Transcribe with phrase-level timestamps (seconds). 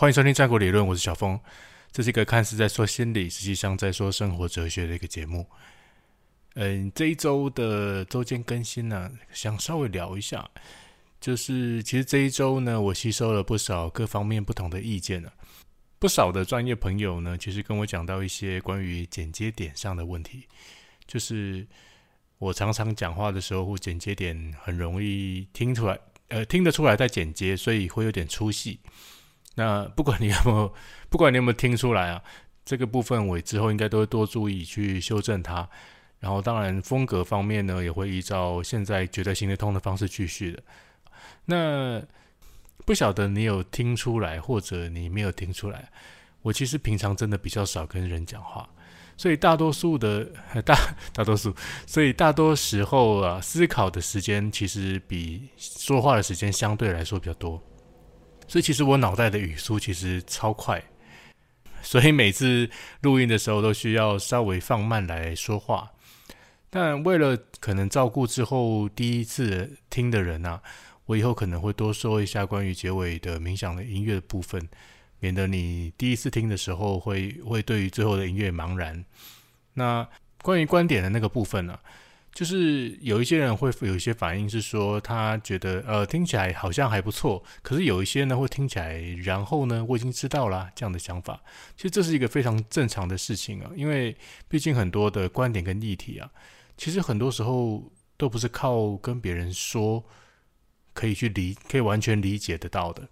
[0.00, 1.36] 欢迎收听《战国理论》，我是小峰。
[1.90, 5.44] 这是一个看似在说心理，实际上在说生活哲学的一个节目。
[6.54, 10.48] 嗯，这一周的周间更新呢，想稍微聊一下，
[11.20, 15.32] 就是其实这一周呢，我吸收了不少各方面不同的意见呢。
[15.98, 20.46] 不少的专业朋友呢，其实跟我讲到一些关于剪接点上的问题，
[21.08, 21.66] 就是
[22.38, 28.78] 我常常讲话的时候，或剪接点很容易听出来，呃，听得出来在剪接，所以会有点出戏。
[29.58, 30.72] 那不管你有没有，
[31.10, 32.22] 不管你有没有听出来啊，
[32.64, 35.68] 这个部分我之后应该都会多注意去修正它。
[36.20, 40.62] 然后当然风格方面呢，也会依照现在觉得行得通的方式继续的。
[41.46, 42.00] 那
[42.86, 45.90] 不晓得你有听出来，或者你没有听出来？
[46.42, 48.68] 我其实平常真的比较少跟人讲话，
[49.16, 50.24] 所以大多数的
[50.64, 50.76] 大
[51.12, 51.52] 大多数，
[51.84, 57.60] 所以大多时候啊，思考的时间其实比说话的时间相对来说比较多。
[58.48, 60.82] 所以其实我脑袋的语速其实超快，
[61.82, 62.68] 所以每次
[63.02, 65.92] 录音的时候都需要稍微放慢来说话。
[66.70, 70.60] 但为了可能照顾之后第一次听的人啊，
[71.06, 74.66] 我以后可能会多说一下关于结尾的冥想的音乐的部分，
[75.20, 79.04] 免得你第一次听的时候会会对于最后的音乐茫然。
[79.74, 80.08] 那
[80.42, 81.78] 关于观点的那个部分呢？
[82.32, 91.42] 就是有一些人会有一些反应，是说他觉得呃听起来好像还不错，可是有一些呢会听起来，然后呢我已经知道了这样的想法。
[91.76, 96.30] 其实这是一个非常正常的事情啊，因为毕竟很多的观点跟议题啊，
[96.76, 100.04] 其实很多时候都不是靠跟别人说
[100.92, 103.08] 可以去理，可以完全理解得到的。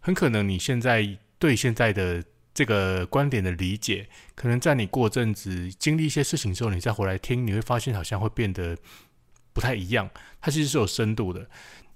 [0.00, 2.24] 很可能你现在对现在的。
[2.52, 8.76] 这个观点的理解，可能在你过阵子经历一些事情之后，你再回来听，你会发现好像会变得
[9.52, 10.10] 不太一样。
[10.40, 11.48] 它其实是有深度的，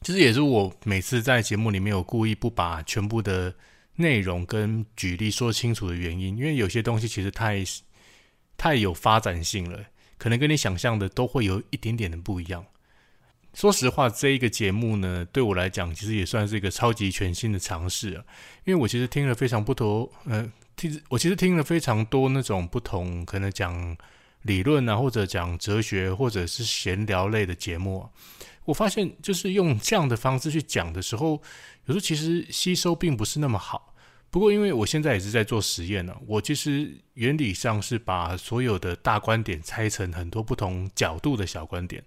[0.02, 3.54] 其实也是我每次在节目里面有故意不把全部的
[3.96, 7.64] 内容跟举例说清楚的原因，因为有些东西其实太
[8.56, 9.86] 太有发展性了，
[10.18, 12.64] 可能跟你想象的都会有一点点的不一样。
[13.54, 18.24] 说实话，这一个节目呢，对我来讲，其实也算是一个超级全新的尝试啊。
[18.64, 23.96] 因为我其实听了非常不同，呃，听我其实听了非常多那种不同，可能讲
[24.42, 28.08] 理论啊，或者讲哲学，或者是闲聊类的节目。
[28.64, 31.40] 我发现，就是用这样的方式去讲的时候，
[31.84, 33.94] 有时候其实吸收并不是那么好。
[34.30, 42.02] 不过，因为我现在也是在做实验呢，我其实原理上是把所有的大观点拆成很多不同角度的小观点。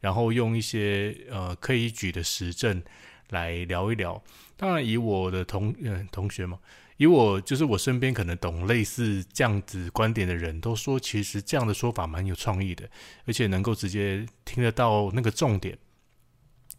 [0.00, 2.82] 然后用一些呃可以举的实证
[3.28, 4.22] 来聊一聊。
[4.56, 6.58] 当然，以我的同嗯同学嘛，
[6.96, 12.88] 以我就是我身边可能懂类似这样子观点的人都说，其实这样的说法蛮有创意的，
[13.26, 15.78] 而且能够直接听得到那个重点。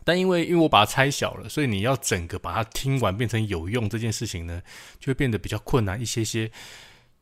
[0.03, 4.61] 但因为因为我把它拆小了，所以你要整个把它听完变成有用这件事情呢，
[4.99, 6.51] 就会变得比较困难一些些。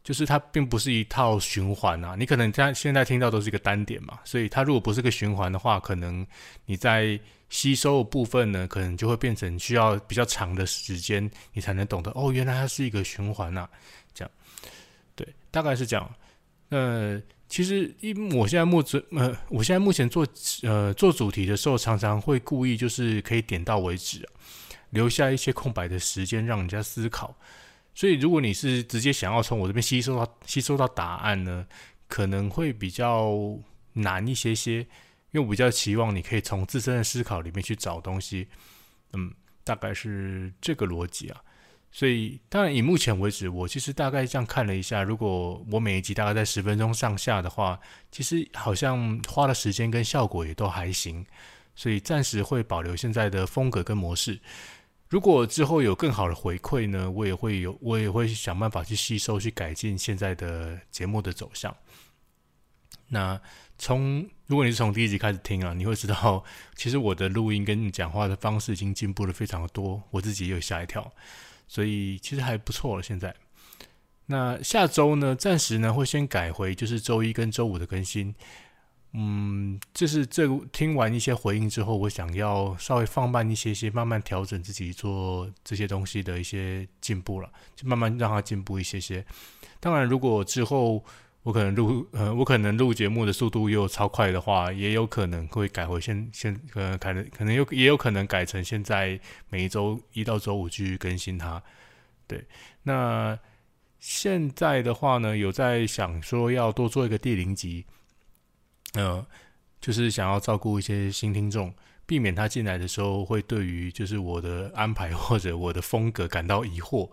[0.03, 6.25] 就是它并不是一套循环啊，你可能在现在听到都是一个单点嘛，所以它如果不是个循环的话，可能
[6.65, 13.67] 你在吸收的部分呢，可能就会变成需要比较长的时间，你才能懂得哦，原来它是一个循环呐，
[14.13, 14.31] 这样，
[15.15, 16.15] 对，大概是这样。
[16.69, 20.25] 呃，其实因我现在目前呃，我现在目前做
[20.61, 24.27] 呃做主题的时候，常常会故意就是可以点到为止，
[24.91, 27.35] 留下一些空白的时间让人家思考。
[27.99, 31.67] 所以，如果你是直接想要从我这边吸收到吸收到答案呢，
[32.07, 33.37] 可能会比较
[33.91, 34.77] 难一些些，
[35.31, 38.47] 因为我比较期望你可以从自身的思考里面去找东西，
[39.11, 39.33] 嗯，
[39.65, 41.41] 大概是这个逻辑啊。
[41.91, 47.77] 所以，当然以目前为止，我其实大概这样看了一下，如果我每一集大概在十分钟上下的话，
[48.09, 51.25] 其实好像花的时间跟效果也都还行，
[51.75, 54.39] 所以暂时会保留现在的风格跟模式。
[55.09, 61.75] 如果之后有更好的回馈呢，我也会有，我也会想办法去吸收、去改进现在的节目的走向。
[63.07, 63.41] 那
[63.79, 66.43] 从如果你是从第一集开始听啊，你会知道，
[66.75, 71.11] 其实我的录音跟讲话的方式已经进步了非常的多，我自己也有吓一跳，
[71.67, 73.01] 所以其实还不错了。
[73.01, 73.33] 现在，
[74.27, 78.35] 那下周呢，暂时呢会先改回就是周一跟周五的更新。
[79.13, 89.25] 嗯，就是这听完一些回应之后，我想要稍微放慢一些些，慢慢调整自己做这些东西的一些进步了，就慢慢让它进步一些些。
[89.79, 91.03] 当然，如果之后
[91.41, 99.19] 我可能录呃，我可能录节目的速度又超快的话，也有可能会改回现现呃，可能可能有也有可能改成现在
[99.49, 101.63] 每一周一到周五继续更新它。
[102.27, 102.45] 对，
[102.83, 103.39] 那
[103.99, 107.87] 现在的话呢，有在想说要多做一个第零集。
[108.93, 109.25] 呃，
[109.79, 111.73] 就是想要照顾一些新听众，
[112.05, 117.09] 避免他进来的时候会对于就是我的安排或者我的风格感到疑惑。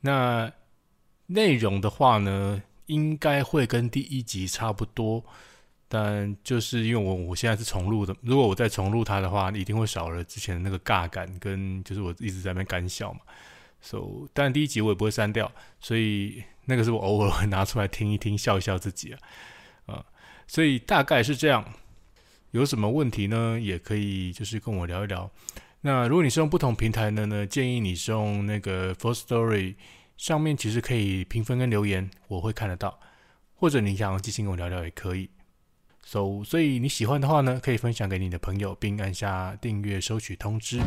[0.00, 0.52] 那
[1.26, 5.22] 内容的话呢，应该会跟第一集差不多，
[5.88, 13.20] 但就是因为我我现在是重录的，如果我再重录它的话，一定会少了之前的那个尬感，跟就是我一直在那边干笑嘛。
[13.80, 19.18] So，但第一集我也不会删掉，所以那个是我偶尔会拿出来听一听，笑一笑自己啊，
[19.86, 20.04] 啊，
[20.48, 21.64] 所以大概是这样。
[22.50, 23.60] 有什么问题呢？
[23.60, 25.30] 也可以就是跟我聊一聊。
[25.82, 29.74] 那如果你是用不同平台的呢，建议你是用那个 f o r Story
[30.16, 32.98] 上面，其实可以评分跟留言，我会看得到。
[33.54, 35.28] 或者你想即兴跟我聊聊也可以。
[36.04, 40.78] So，所以你喜欢的话呢，可以分享给你的朋友，并按下订阅收取通知。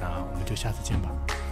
[0.00, 1.43] 那我们就下次见吧。